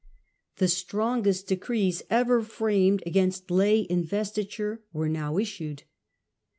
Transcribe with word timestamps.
The 0.57 0.67
strongest 0.67 1.45
decrees 1.45 2.01
ever 2.09 2.41
framed 2.41 3.03
against 3.05 3.51
lay 3.51 3.85
investiture 3.87 4.81
were 4.91 5.07
now 5.09 5.37
issued. 5.37 5.83